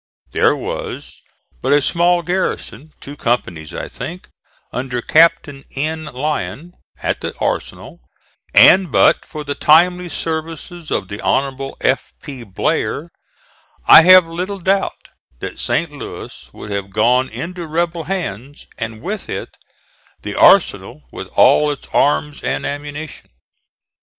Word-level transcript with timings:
There 0.31 0.55
was 0.55 1.21
but 1.61 1.73
a 1.73 1.79
small 1.79 2.23
garrison, 2.23 2.91
two 3.01 3.15
companies 3.15 3.71
I 3.71 3.87
think, 3.87 4.29
under 4.73 4.99
Captain 4.99 5.63
N. 5.75 6.05
Lyon 6.05 6.73
at 7.03 7.21
the 7.21 7.35
arsenal, 7.39 8.01
and 8.51 8.91
but 8.91 9.23
for 9.23 9.43
the 9.43 9.53
timely 9.53 10.09
services 10.09 10.89
of 10.89 11.07
the 11.07 11.21
Hon. 11.21 11.75
F. 11.81 12.13
P. 12.23 12.43
Blair, 12.43 13.11
I 13.85 14.01
have 14.01 14.25
little 14.25 14.57
doubt 14.57 15.09
that 15.37 15.59
St. 15.59 15.91
Louis 15.91 16.49
would 16.51 16.71
have 16.71 16.89
gone 16.89 17.29
into 17.29 17.67
rebel 17.67 18.05
hands, 18.05 18.65
and 18.79 19.03
with 19.03 19.29
it 19.29 19.55
the 20.23 20.33
arsenal 20.33 21.03
with 21.11 21.27
all 21.35 21.69
its 21.69 21.87
arms 21.93 22.41
and 22.43 22.65
ammunition. 22.65 23.29